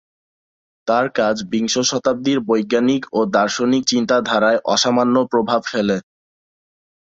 তার 0.87 1.05
কাজ 1.15 1.35
বিংশ 1.51 1.73
শতাব্দীর 1.89 2.39
বৈজ্ঞানিক 2.47 3.03
ও 3.13 3.29
দার্শনিক 3.35 3.83
চিন্তাধারায় 3.87 4.59
অসামান্য 4.65 5.15
প্রভাব 5.31 5.61
ফেলে। 5.71 5.97